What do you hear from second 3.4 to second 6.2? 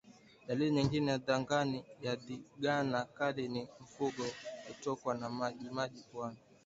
ni mfugo kutokwa na majimaji